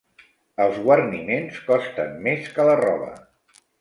[0.63, 3.11] Els guarniments costen més que la roba.